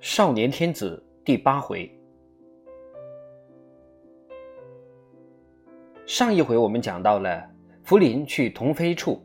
[0.00, 1.90] 少年天子第八回。
[6.04, 7.42] 上一回我们讲到了
[7.82, 9.20] 福临去童妃处，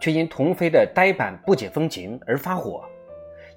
[0.00, 2.84] 却因童妃的呆板不解风情而发火，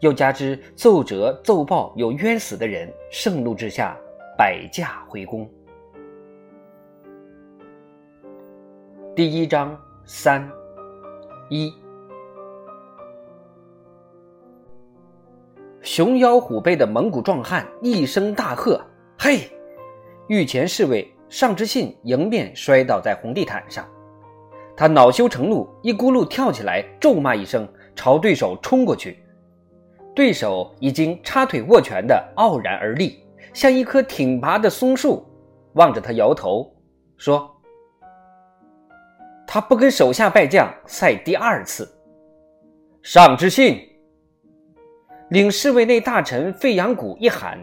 [0.01, 3.95] 又加之奏折奏报有冤死的人，盛怒之下
[4.37, 5.49] 摆驾回宫。
[9.15, 10.49] 第一章三
[11.49, 11.71] 一。
[15.95, 18.77] 熊腰虎背的蒙古壮汉一声大喝
[19.17, 19.49] ：“嘿！”
[20.27, 23.87] 御前侍卫尚之信迎面摔倒在红地毯上，
[24.75, 29.23] 他恼羞成怒，一咕噜跳起来，咒骂一声，朝对手冲过去。
[30.13, 35.25] 对手已经插腿握拳的傲然而立，像一棵挺拔的松树，
[35.75, 36.69] 望着他摇头
[37.15, 37.49] 说
[39.47, 41.89] ：“他不跟手下败将赛第二次。”
[43.01, 43.94] 尚之信。
[45.29, 47.57] 领侍卫内大臣费扬古一喊，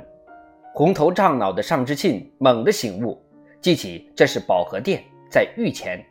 [0.74, 3.24] 红头胀脑的尚之信猛地醒悟，
[3.60, 6.04] 记起这是保和殿在御前，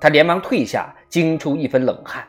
[0.00, 2.26] 他连忙退下，惊出一分冷汗。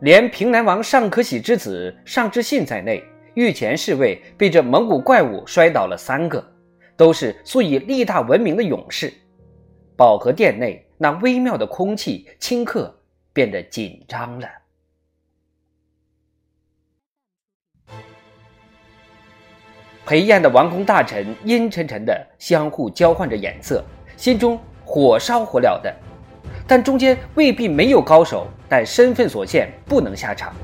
[0.00, 6.46] 连平南王尚可喜之子尚之信在内，御前侍卫被这蒙古怪物摔倒了三个，
[6.94, 9.10] 都是素以力大闻名的勇士。
[9.96, 12.94] 保和殿内那微妙的空气顷刻
[13.32, 14.46] 变得紧张了。
[20.08, 23.84] 裴宴的王公大臣阴沉沉的相互交换着眼色，
[24.16, 25.94] 心中火烧火燎的。
[26.66, 30.54] 但中间未必没有高手，但身份所限，不能下场。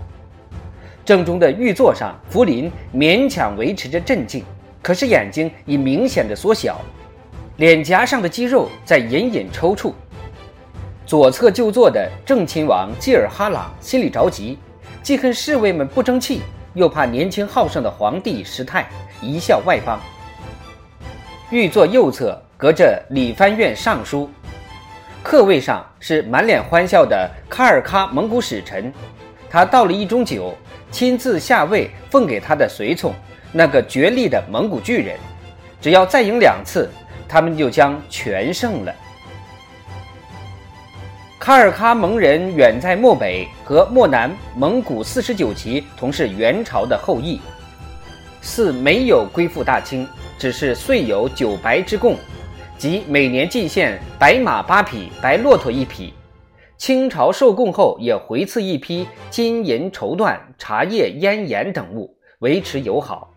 [1.04, 4.42] 正中的御座上，福临勉强维持着镇静，
[4.80, 6.80] 可是眼睛已明显的缩小，
[7.58, 9.92] 脸颊上的肌肉在隐隐抽搐。
[11.04, 14.58] 左侧就坐的正亲王济尔哈朗心里着急，
[15.02, 16.40] 既恨侍卫们不争气，
[16.74, 18.86] 又怕年轻好胜的皇帝失态。
[19.22, 19.98] 一笑外邦，
[21.50, 24.28] 御座右侧隔着礼藩院尚书，
[25.22, 28.92] 客位上是满脸欢笑的卡尔喀蒙古使臣。
[29.48, 30.54] 他倒了一盅酒，
[30.90, 33.14] 亲自下位奉给他的随从，
[33.52, 35.16] 那个绝力的蒙古巨人。
[35.80, 36.90] 只要再赢两次，
[37.28, 38.94] 他们就将全胜了。
[41.44, 47.38] 卡尔喀蒙人远在漠北和漠南，蒙古四十九旗同是元朝的后裔。
[48.40, 52.16] 似没有归附大清，只是岁有九白之贡，
[52.78, 56.14] 即每年进献白马八匹、白骆驼一匹。
[56.78, 63.30] 清朝受贡后，也回赐一批金银绸缎、茶叶、烟盐等物，维持友好。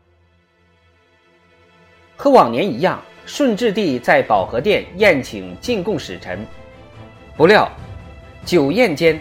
[2.16, 6.48] 和往年一样，顺治帝在保和殿宴请进贡使臣，
[7.36, 7.70] 不料
[8.48, 9.20] 酒宴间，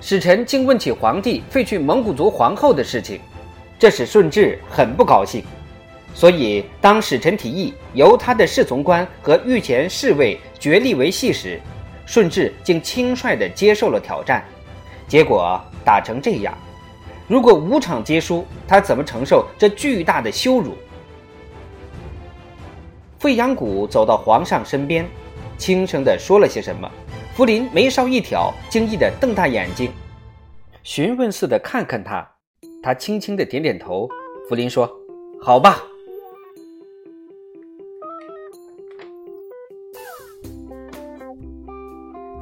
[0.00, 3.20] 使臣竟问起皇帝废去蒙古族皇后的事情。
[3.78, 5.44] 这使顺治很不高兴，
[6.14, 11.60] 所以当使臣提议由他的侍从官和御前侍卫决力维系时，
[12.06, 14.42] 顺治竟轻率地接受了挑战。
[15.06, 16.56] 结果打成这样，
[17.28, 20.74] 如果五场皆输，他怎么承受这巨大的羞辱？
[23.18, 25.06] 费扬古走到皇上身边，
[25.58, 26.90] 轻声地说了些什么。
[27.34, 29.90] 福临眉梢一挑，惊异的瞪大眼睛，
[30.84, 32.24] 询问似的看看他。
[32.80, 34.08] 他轻轻的点点头，
[34.48, 34.88] 福临说
[35.42, 35.78] ：“好吧。”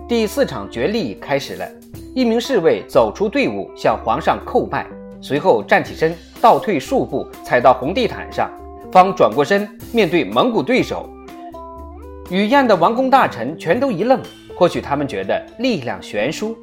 [0.06, 1.66] 第四场决力开始了，
[2.14, 4.86] 一名侍卫走出队伍，向皇上叩拜，
[5.22, 8.52] 随后站起身，倒退数步，踩到红地毯上，
[8.92, 11.08] 方转过身面对蒙古对手。
[12.28, 14.20] 雨燕的王公大臣全都一愣，
[14.56, 16.56] 或许他们觉得力量悬殊。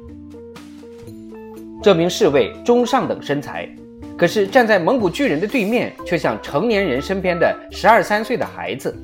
[1.82, 3.68] 这名侍卫中上等身材，
[4.16, 8.94] 可是站在蒙古巨人的对面，却像成年人身边的十二三岁的孩子。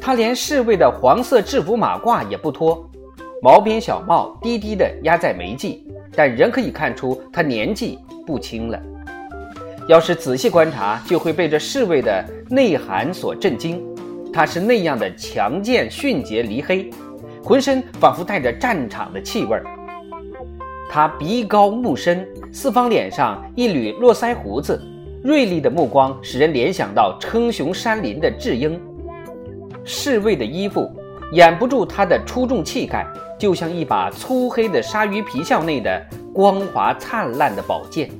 [0.00, 2.84] 他连侍卫的黄色制服马褂也不脱，
[3.40, 5.86] 毛边小帽低低的压在眉际，
[6.16, 7.96] 但仍可以看出他年纪
[8.26, 8.82] 不轻了。
[9.88, 13.80] 要是仔细观察，就会被这侍卫的内涵所震惊。
[14.32, 16.90] 他是那样的强健、迅捷、离黑，
[17.42, 19.64] 浑身仿佛带着战场的气味儿。
[20.88, 24.80] 他鼻高目深，四方脸上一缕络腮胡子，
[25.24, 28.80] 锐利的目光使人联想到称雄山林的智英。
[29.84, 30.88] 侍卫的衣服
[31.32, 33.06] 掩不住他的出众气概，
[33.38, 36.00] 就像一把粗黑的鲨鱼皮鞘内的
[36.32, 38.10] 光滑灿烂的宝剑。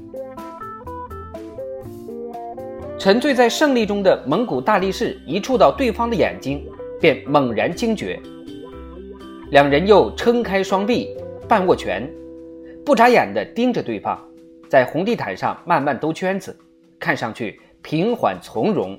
[2.98, 6.64] 沉醉在胜利中的蒙古大力士一触到对方的眼睛，
[7.00, 8.18] 便猛然惊觉。
[9.52, 11.14] 两人又撑开双臂，
[11.46, 12.10] 半握拳。
[12.86, 14.18] 不眨眼地盯着对方，
[14.70, 16.58] 在红地毯上慢慢兜圈子，
[16.98, 18.98] 看上去平缓从容，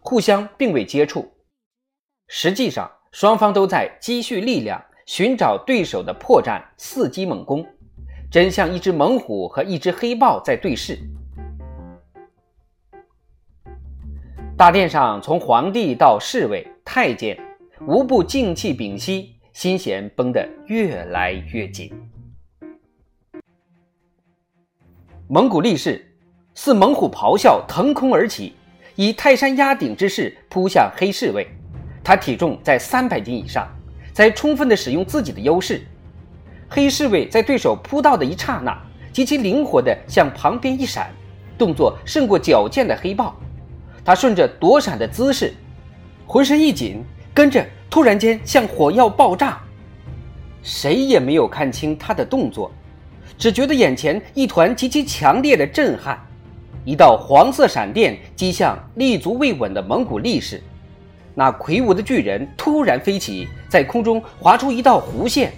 [0.00, 1.26] 互相并未接触。
[2.28, 7.66] 实际上，双方都在积蓄力量，寻找对手的破绽，伺机猛攻，
[8.30, 10.98] 真像一只猛虎和一只黑豹在对视。
[14.54, 17.34] 大殿上，从皇帝到侍卫、太监，
[17.88, 21.92] 无不静气屏息，心弦绷得越来越紧。
[25.28, 26.12] 蒙古力士
[26.56, 28.54] 似猛虎咆哮，腾空而起，
[28.96, 31.46] 以泰山压顶之势扑向黑侍卫。
[32.02, 33.68] 他体重在三百斤以上，
[34.12, 35.86] 在充分的使用自己的优势。
[36.68, 38.76] 黑侍卫在对手扑到的一刹那，
[39.12, 41.12] 极其灵活地向旁边一闪，
[41.56, 43.36] 动作胜过矫健的黑豹。
[44.04, 45.54] 他顺着躲闪的姿势，
[46.26, 47.64] 浑身一紧，跟着
[47.94, 49.56] 突然间像火药爆炸。
[50.64, 52.68] 谁也没有看清他的动作，
[53.38, 56.18] 只觉得眼前一团极其强烈的震撼。
[56.84, 60.60] 一道黄色闪电击向立足未稳的蒙古力士，
[61.36, 65.52] 那魁梧的巨人突然飞起，在空中划出一道弧线，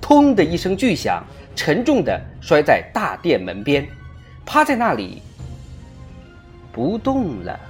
[0.00, 1.22] 砰的一声巨响，
[1.54, 3.86] 沉重的摔在大殿门边，
[4.46, 5.20] 趴在那里。
[6.72, 7.60] 不动了，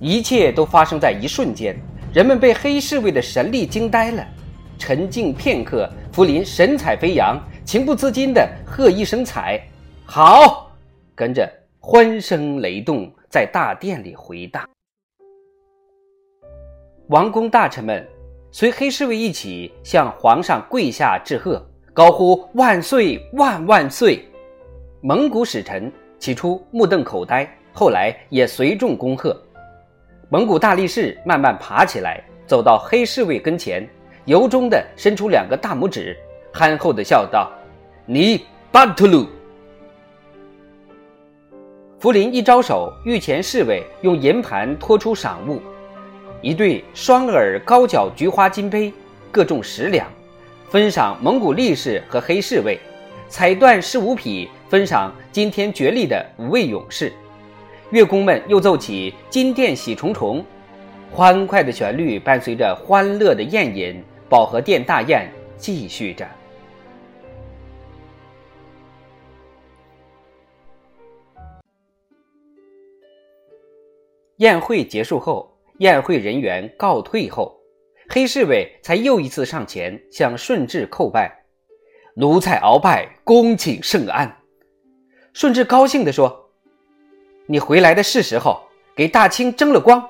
[0.00, 1.76] 一切都发生在一瞬间，
[2.14, 4.26] 人们被黑侍卫的神力惊呆了。
[4.78, 9.60] 沉静片刻，福林神采飞扬，情不自禁地喝一声“彩”，
[10.06, 10.72] 好，
[11.14, 11.46] 跟着
[11.78, 14.66] 欢声雷动在大殿里回荡。
[17.08, 18.06] 王公大臣们
[18.50, 21.62] 随黑侍卫一起向皇上跪下致贺，
[21.92, 24.24] 高呼“万岁，万万岁”。
[25.02, 29.38] 蒙古使臣起初目瞪口呆，后来也随众恭贺。
[30.32, 33.84] 蒙古大力士慢慢爬起来，走到黑侍卫跟前，
[34.26, 36.16] 由衷地伸出两个大拇指，
[36.52, 37.50] 憨厚地笑道
[38.06, 39.26] ：“你巴图鲁。”
[41.98, 45.60] 福临一招手，御前侍卫用银盘托出赏物，
[46.40, 48.92] 一对双耳高脚菊花金杯，
[49.32, 50.06] 各重十两，
[50.68, 52.78] 分赏蒙古力士和黑侍卫。
[53.28, 57.12] 彩缎十五匹，分赏今天绝力的五位勇士。
[57.90, 60.44] 乐工们又奏起“金殿喜重重”，
[61.10, 66.24] 欢快的旋律伴随着欢乐的宴饮，保和殿大宴继续着。
[74.36, 77.60] 宴会结束后，宴会人员告退后，
[78.08, 81.44] 黑侍卫才又一次上前向顺治叩拜。
[82.14, 84.34] 奴才鳌拜，恭请圣安。
[85.32, 86.39] 顺治高兴地说
[87.50, 88.62] ：“你回来的是时候，
[88.94, 90.00] 给大清争了光。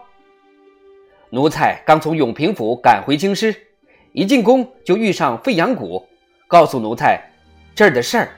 [1.31, 3.56] 奴才刚从永平府赶回京师，
[4.12, 6.06] 一进宫就遇上费扬古，
[6.46, 7.19] 告诉奴才
[7.75, 8.28] 这儿的事儿。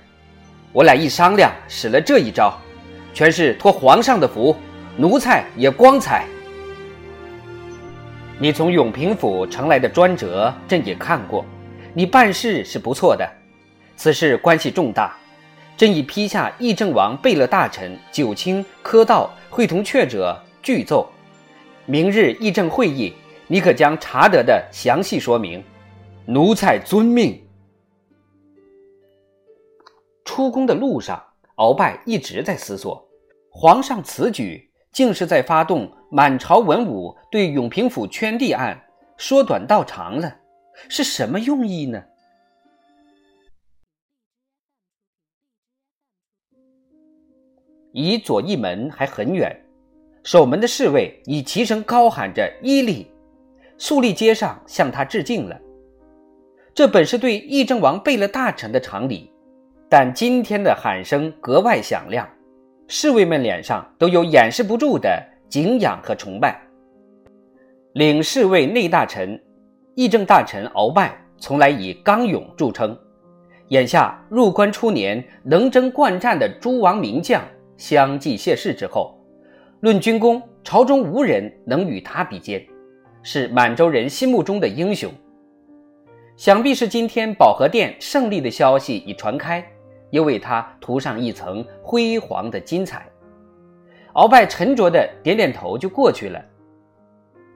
[0.73, 2.57] 我俩一商量，使了这一招，
[3.13, 4.55] 全是托皇上的福，
[4.97, 6.25] 奴才也光彩。
[8.39, 11.45] 你从永平府呈来的专折，朕也看过，
[11.93, 13.29] 你办事是不错的。”
[13.99, 15.17] 此事关系重大，
[15.77, 21.11] 朕已批下议政王贝勒大臣九卿科道会同阙者具奏。
[21.87, 23.13] 明日议政会议，
[23.49, 25.63] 你可将查得的详细说明。
[26.25, 27.43] 奴才遵命。
[30.25, 31.21] 出宫的路上，
[31.57, 33.05] 鳌拜一直在思索：
[33.51, 38.81] 皇上此举竟是在发动满朝文武对永平府圈地案
[39.17, 40.33] 说短道长了，
[40.89, 42.01] 是什么用意呢？
[47.93, 49.55] 离左翼门还很远，
[50.23, 53.07] 守门的侍卫已齐声高喊着“伊利”，
[53.77, 55.59] 肃立街上向他致敬了。
[56.75, 59.31] 这本是对议政王贝勒大臣的常礼，
[59.91, 62.27] 但今天的喊声格外响亮，
[62.89, 66.59] 侍卫们脸上都有掩饰不住的敬仰和崇拜。
[67.93, 69.39] 领侍卫内大臣、
[69.95, 72.99] 议政大臣鳌拜从来以刚勇著称，
[73.69, 77.43] 眼下入关初年能征惯战的诸王名将。
[77.83, 79.13] 相继谢世之后，
[79.81, 82.65] 论军功，朝中无人能与他比肩，
[83.25, 85.13] 是满洲人心目中的英雄。
[86.37, 89.67] 想必是今天保和殿胜利的消息已传开，
[90.11, 93.05] 又为他涂上一层辉煌的金彩。
[94.15, 96.41] 鳌拜沉着的点点头，就过去了。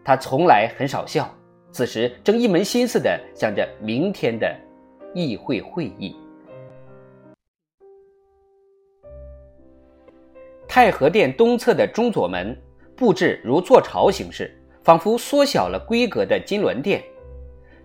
[0.05, 1.33] 他从来很少笑，
[1.71, 4.53] 此时正一门心思的想着明天的
[5.15, 6.17] 议会会议。
[10.77, 12.55] 太和殿东侧的中左门
[12.95, 14.55] 布置如坐朝形式，
[14.85, 17.03] 仿佛缩小了规格的金銮殿。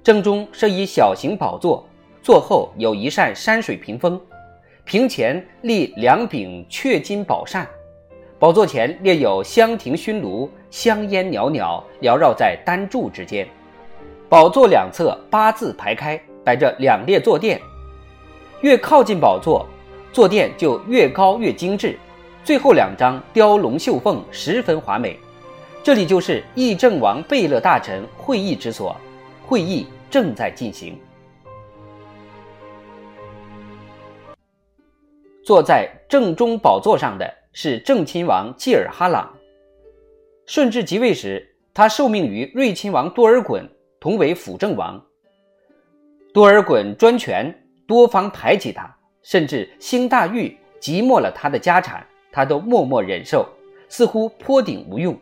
[0.04, 1.88] 正中设一小型宝座，
[2.22, 4.20] 座后有一扇山水屏风，
[4.84, 7.66] 屏前立两柄雀金宝扇，
[8.38, 13.48] 宝座前列有香亭熏炉，香烟袅袅缭绕在丹柱之间。
[14.28, 17.58] 宝座两侧八字排开，摆着两列坐垫，
[18.60, 19.66] 越靠近宝座，
[20.12, 21.98] 坐垫就越高越精致。
[22.44, 25.18] 最后两张雕龙绣凤，十分华美。
[25.84, 28.96] 这里就是议政王贝勒大臣会议之所，
[29.46, 31.00] 会议正在进行。
[35.44, 39.32] 坐在正中宝座上的是正亲王济尔哈朗。
[40.46, 43.64] 顺治即位时，他受命于睿亲王多尔衮，
[44.00, 45.00] 同为辅政王。
[46.34, 47.54] 多尔衮专权，
[47.88, 48.90] 多方排挤他，
[49.24, 52.06] 甚至兴大狱即没了他的家产。
[52.32, 53.48] 他都默默忍受，
[53.90, 55.18] 似乎颇顶无用。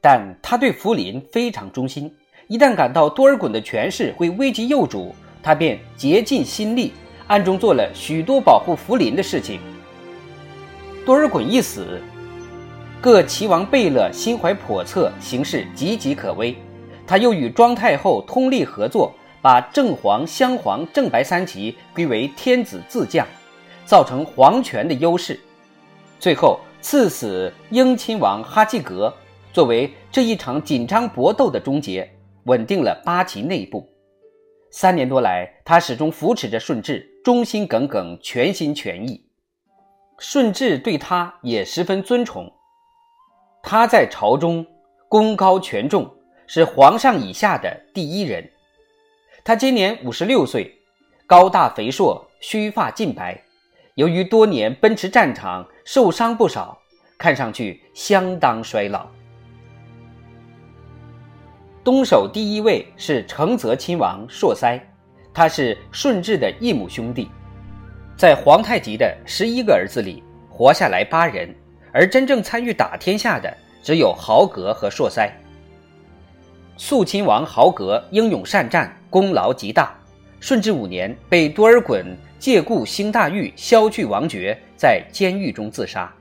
[0.00, 2.12] 但他对福临非常忠心，
[2.48, 6.92] 一旦感到多尔衮的权势会危及幼主，他便竭尽心力，
[7.26, 9.60] 暗中做了许多保护福临的事情。
[11.04, 12.00] 多尔衮一死，
[13.00, 16.56] 各齐王贝勒心怀叵测，形势岌岌可危。
[17.06, 23.24] 他又与庄太后通力合作，把正黄、镶黄、正白三旗归为天子自将，
[23.84, 25.38] 造成皇权的优势。
[26.18, 29.12] 最后赐死英亲王哈济格，
[29.52, 32.08] 作为这一场紧张搏斗的终结，
[32.44, 33.88] 稳定了八旗内部。
[34.70, 39.22] 三年多来，他始终扶持着顺治，忠心耿耿，全心全意。
[40.18, 42.50] 顺治对他也十分尊崇。
[43.62, 44.66] 他在朝中
[45.08, 46.10] 功高权重，
[46.46, 48.50] 是皇上以下的第一人。
[49.44, 50.72] 他今年五十六岁，
[51.26, 53.40] 高大肥硕，须发尽白。
[53.96, 56.78] 由于多年奔驰战场，受伤不少，
[57.16, 59.06] 看上去相当衰老。
[61.82, 64.78] 东首第一位是承泽亲王硕塞，
[65.32, 67.30] 他是顺治的异母兄弟，
[68.18, 71.48] 在皇太极的十一个儿子里活下来八人，
[71.90, 73.50] 而真正参与打天下的
[73.82, 75.32] 只有豪格和硕塞。
[76.76, 79.98] 肃亲王豪格英勇善战，功劳极大。
[80.46, 82.04] 顺治五年被多尔衮。
[82.38, 86.14] 借故兴大狱，削去王爵，在监狱中自杀。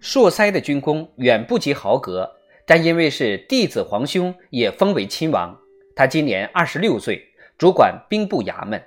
[0.00, 2.26] 硕塞的军功远不及豪格，
[2.64, 5.54] 但因为是弟子皇兄，也封为亲王。
[5.94, 7.22] 他今年二十六岁，
[7.58, 8.82] 主管兵部衙门。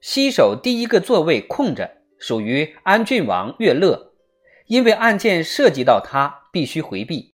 [0.00, 4.12] 西首第一个座位空着，属于安郡王岳乐，
[4.68, 7.33] 因为案件涉及到他，必须回避。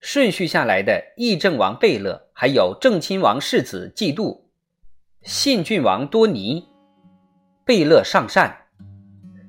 [0.00, 4.48] 顺序下来的议政王贝勒，还有正亲王世子季度，
[5.22, 6.66] 信郡王多尼，
[7.64, 8.56] 贝勒上善。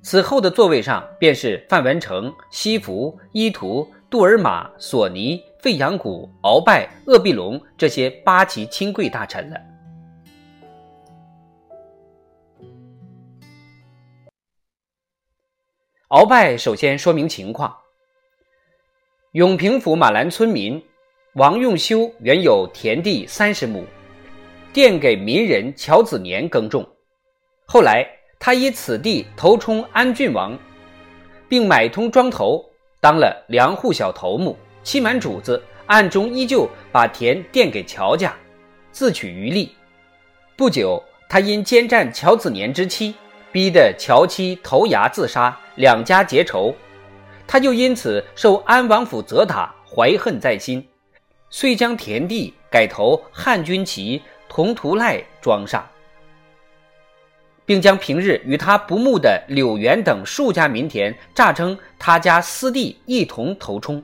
[0.01, 9.58] 此后的座位上便是范文成、西服、伊图、杜尔玛、索尼、费扬古、鳌拜、鄂必隆这些八旗亲贵大臣了。
[16.10, 17.75] 鳌拜首先说明情况。
[19.33, 20.83] 永平府马兰村民
[21.33, 23.86] 王用修原有田地三十亩，
[24.74, 26.83] 佃给民人乔子年耕种。
[27.67, 28.03] 后来
[28.39, 30.57] 他以此地投充安郡王，
[31.48, 32.65] 并买通庄头，
[33.00, 38.36] 当了粮户小头目，欺瞒主子，暗中依旧把田佃给乔家，
[38.91, 39.71] 自取余利。
[40.57, 43.13] 不久，他因奸占乔子年之妻，
[43.51, 46.74] 逼得乔妻投崖自杀，两家结仇。
[47.51, 50.88] 他就因此受安王府责打，怀恨在心，
[51.50, 55.84] 遂将田地改投汉军旗同图赖庄上，
[57.65, 64.03] 并将平日与他不睦的柳园等数家民田诈称他家私地，一同投充。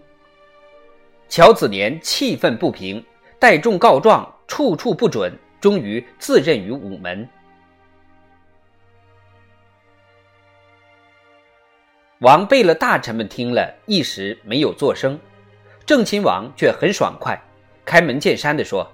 [1.30, 3.06] 乔子年气愤不平，
[3.38, 7.30] 带众告状，处处不准，终于自任于午门。
[12.25, 15.20] 王贝勒大臣们听了一时没有作声，
[15.86, 17.39] 郑亲王却很爽快，
[17.86, 18.91] 开门见山地说：“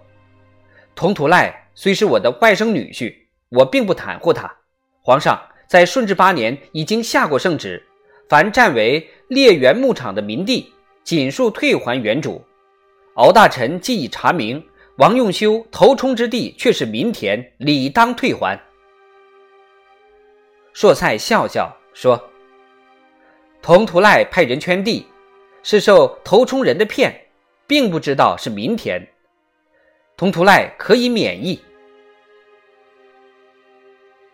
[0.93, 3.15] 童图赖虽是我的外甥女婿，
[3.47, 4.53] 我并不袒护他。
[5.01, 7.81] 皇上在顺治八年已经下过圣旨，
[8.27, 10.73] 凡占为烈园牧场的民地，
[11.05, 12.43] 尽数退还原主。
[13.13, 14.61] 敖大臣既已查明，
[14.97, 18.59] 王用修头冲之地却是民田，理当退还。”
[20.73, 22.21] 硕塞笑笑说。
[23.62, 25.06] 同图赖派人圈地，
[25.62, 27.13] 是受头冲人的骗，
[27.68, 29.00] 并不知道是民田。
[30.18, 31.62] 同图赖可以免疫。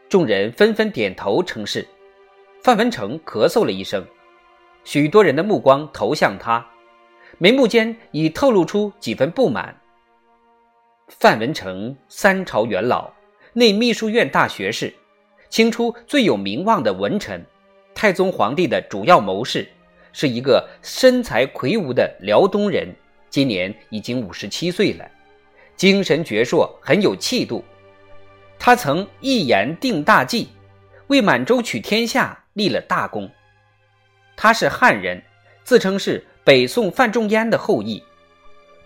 [0.07, 1.85] 众人纷纷点头称是。
[2.63, 4.05] 范文成咳嗽了一声，
[4.83, 6.65] 许多人的目光投向他，
[7.37, 9.75] 眉目间已透露出几分不满。
[11.07, 13.09] 范文成，三朝元老，
[13.53, 14.93] 内秘书院大学士，
[15.49, 17.45] 清初最有名望的文臣，
[17.97, 19.67] 太宗皇帝的主要谋士，
[20.13, 22.95] 是一个身材魁梧的辽东人，
[23.27, 25.11] 今年已经五十七岁了，
[25.75, 27.65] 精神矍铄，很有气度。
[28.59, 30.47] 他曾一言定大计，
[31.07, 33.27] 为满洲取天下立了大功。
[34.35, 35.19] 他是汉人，
[35.63, 38.03] 自称是北宋范仲淹的后裔。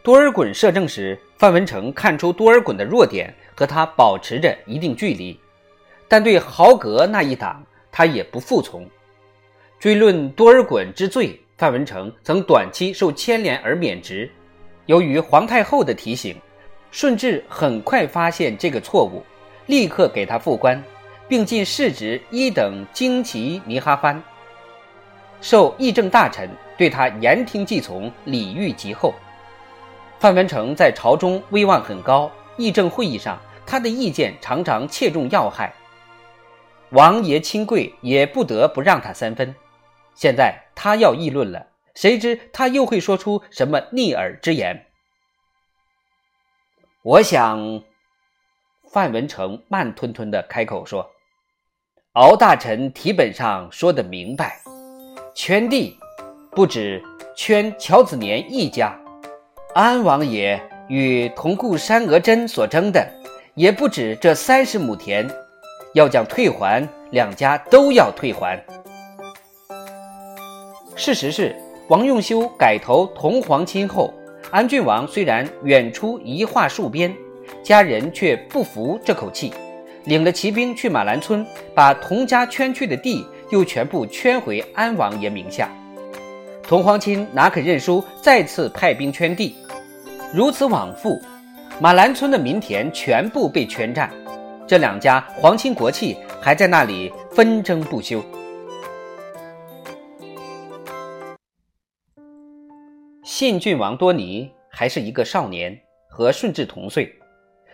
[0.01, 5.37] 多尔衮摄政时，范文成看出多尔衮的弱点，和他保持着一定距离。
[6.07, 8.89] 但对豪格那一党，他也不服从。
[9.81, 14.29] 追论多尔衮之罪，范文成曾短期受牵连而免职。
[14.85, 16.39] 由于皇太后的提醒，
[16.91, 19.23] 顺治很快发现这个错误，
[19.65, 20.79] 立刻给他复官，
[21.27, 24.21] 并进世职一等旌旗尼哈藩，
[25.41, 26.47] 受议政大臣，
[26.77, 29.11] 对他言听计从，礼遇极厚。
[30.19, 35.73] 范文成在朝中威望很高，议政会议上，他的意见常常切中要害，
[36.91, 39.51] 王爷亲贵也不得不让他三分。
[40.21, 44.85] 现在他要议论了，谁知他又会说出什么逆耳之言？
[47.01, 47.81] 我想，
[48.91, 51.09] 范文成慢吞吞地开口说
[52.13, 54.61] ：“敖大臣题本上说的明白，
[55.33, 55.97] 圈地
[56.51, 57.03] 不止
[57.35, 58.95] 圈乔子年一家。”
[59.73, 63.11] 安王爷与同固山娥真所争的，
[63.55, 65.27] 也不止这三十亩田，
[65.95, 68.63] 要将退还，两家都要退还。
[71.03, 71.55] 事实是，
[71.87, 74.13] 王用修改投同皇亲后，
[74.51, 77.11] 安郡王虽然远出一画戍边，
[77.63, 79.51] 家人却不服这口气，
[80.03, 81.43] 领了骑兵去马兰村，
[81.73, 85.67] 把同家圈去的地又全部圈回安王爷名下。
[86.61, 89.55] 同皇亲哪肯认输，再次派兵圈地。
[90.31, 91.19] 如此往复，
[91.79, 94.07] 马兰村的民田全部被圈占，
[94.67, 98.23] 这两家皇亲国戚还在那里纷争不休。
[103.41, 105.75] 信郡王多尼还是一个少年，
[106.07, 107.11] 和顺治同岁，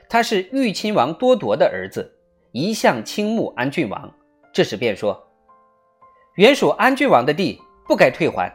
[0.07, 2.09] 他是豫亲王多铎的儿子，
[2.53, 4.09] 一向倾慕安郡王。
[4.53, 5.21] 这时便说
[6.35, 8.49] ：“原属安郡王的地，不该退还。”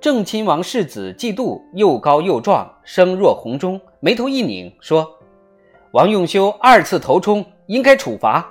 [0.00, 5.06] 正亲王世子季度又高又壮，声若洪钟，眉头一拧，说
[5.92, 8.50] ：“王用修二次头冲，应该处罚。”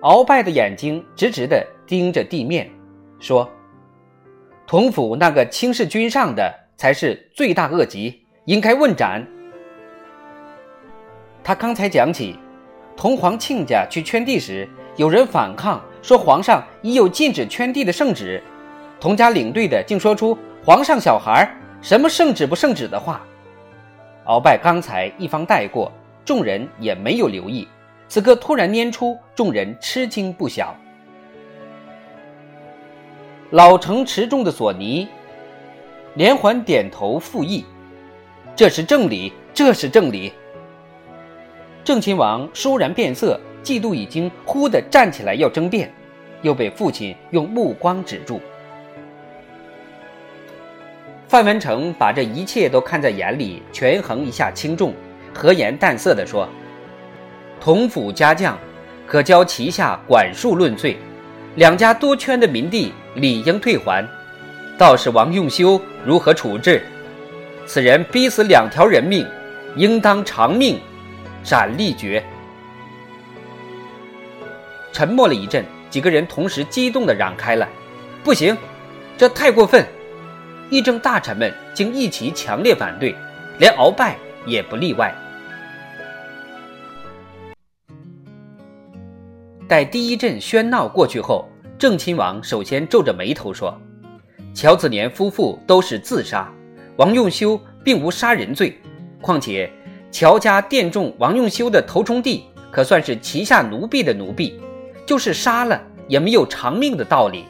[0.00, 2.70] 鳌拜的眼睛直直地盯着地面，
[3.20, 3.46] 说
[4.68, 9.26] ：“同府那个轻视君上的，才是罪大恶极，应该问斩。”
[11.42, 12.38] 他刚才讲起，
[12.94, 18.42] 同皇亲家去圈地时，有人反抗，说皇上已有禁止圈地的圣旨。
[19.00, 21.50] 同家领队的竟说出“皇上小孩
[21.80, 23.22] 什么圣旨不圣旨”的话。
[24.26, 25.90] 鳌拜刚才一方带过，
[26.26, 27.66] 众人也没有留意。
[28.06, 30.76] 此刻突然拈出，众人吃惊不小。
[33.50, 35.08] 老成持重的索尼
[36.14, 37.64] 连环点头附议
[38.54, 40.32] ：“这是正理，这是正理。”
[41.82, 45.90] 郑亲王倏然变色，嫉妒已经忽地站起来要争辩，
[46.42, 48.38] 又被父亲用目光止住。
[51.26, 54.92] 范文成把这一切都看在眼里，权衡一下轻重，
[55.32, 56.46] 和颜淡色地说
[57.58, 58.58] ：“同府家将，
[59.06, 60.98] 可教旗下管束论罪。
[61.56, 64.06] 两家多圈的民地理应退还。
[64.78, 66.82] 道士王用修如何处置？
[67.66, 69.26] 此人逼死两条人命，
[69.76, 70.80] 应当偿命，
[71.42, 72.24] 斩立决。”
[74.92, 77.68] 沉默了一阵，几个人同时激动地嚷开了
[78.24, 78.56] ：“不行，
[79.16, 79.86] 这太过分！”
[80.70, 83.14] 议政大臣们竟一齐强烈反对，
[83.58, 85.14] 连鳌拜也不例外。
[89.68, 93.72] 待第一阵喧闹过去后，郑亲王首先皱着眉头说
[94.52, 96.52] ：“乔子年夫妇都是自杀，
[96.96, 98.76] 王用修并无杀人罪。
[99.20, 99.70] 况且
[100.10, 104.60] 乔家佃种王用修的头冲地，可算是旗下奴婢的奴婢，
[105.06, 107.44] 就是杀了也没有偿命的道理。”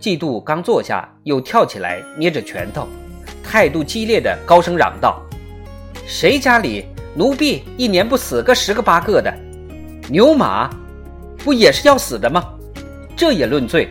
[0.00, 2.88] 季度刚坐下，又跳起来捏着拳头，
[3.44, 5.22] 态度激烈的高声嚷道
[6.08, 9.30] ：“谁家里奴婢一年不死个十个八个的？
[10.08, 10.70] 牛马
[11.44, 12.44] 不也是要死的吗？
[13.16, 13.88] 这也论罪？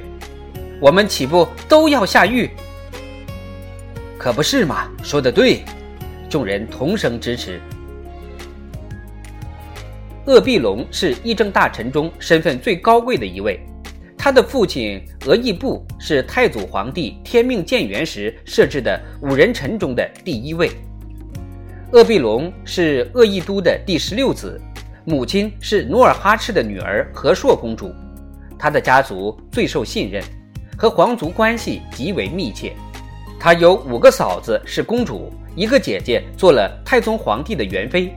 [0.80, 2.50] 我们岂不都要下狱？
[4.18, 4.90] 可不是嘛！
[5.04, 5.64] 说的对！”
[6.30, 7.60] 众人同声支持。
[10.26, 13.60] 鄂必龙是议政大臣中身份最高贵的一位。
[14.18, 20.72] 他的父亲额亦部是太祖皇帝天命建元时设置的五人臣中的第一位。
[21.92, 24.62] 鄂必龙是鄂义都的第十六子，
[25.06, 27.94] 母亲是努尔哈赤的女儿和硕公主，
[28.58, 30.24] 她的家族最受信任，
[30.78, 32.74] 和皇族关系极为密切。
[33.40, 38.14] 她有五个嫂子是公主，一个姐姐做了太宗皇帝的元妃。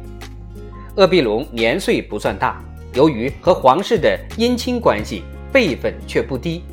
[0.96, 5.22] 鄂必龙年岁不算大，由于和皇室的姻亲关系。
[5.52, 6.64] 辈分却不低，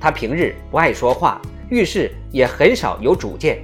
[0.00, 1.38] 他平日不爱说话，
[1.68, 3.62] 遇事也很少有主见。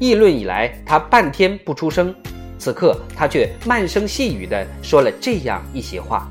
[0.00, 2.12] 议论以来，他半天不出声。
[2.58, 6.30] 此刻，他却慢声细语地说了这样一些话：“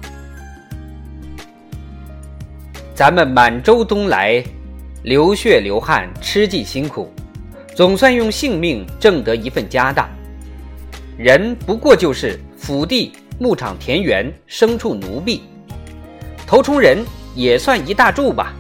[2.95, 4.43] 咱们满洲东来，
[5.03, 7.11] 流血流汗，吃尽辛苦，
[7.75, 10.09] 总算用性命挣得一份家当。
[11.17, 15.41] 人不过就是府地、牧场、田园、牲畜、奴婢，
[16.45, 17.03] 头冲人。”
[17.35, 18.53] 也算一大柱吧。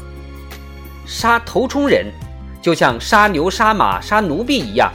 [1.05, 2.07] 杀头冲人，
[2.59, 4.91] 就像杀牛、杀马、杀奴婢一样，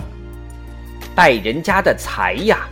[1.18, 2.68] 败人家的财呀。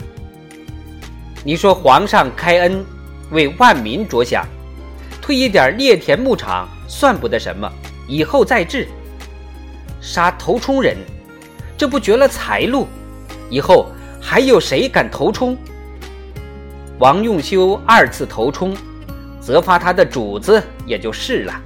[1.45, 2.87] 你说皇上开恩，
[3.33, 4.47] 为万民着想，
[5.21, 7.69] 退一点猎田牧场算不得什么，
[8.07, 8.87] 以后再治。
[10.01, 10.97] 杀头冲人，
[11.77, 12.87] 这不绝了财路？
[13.51, 15.59] 以后还有谁敢头冲？
[17.01, 18.77] 王用修二次头冲。
[19.41, 21.61] 责罚他的主子也就是了，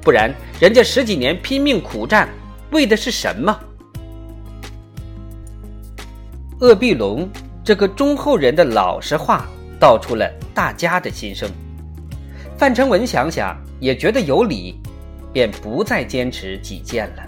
[0.00, 2.26] 不然人家十几年拼命苦战，
[2.70, 3.54] 为的是什么？
[6.60, 7.28] 鄂必龙
[7.62, 9.46] 这个忠厚人的老实话，
[9.78, 11.46] 道出了大家的心声。
[12.56, 14.80] 范成文想想也觉得有理，
[15.34, 17.22] 便不再坚持己见了。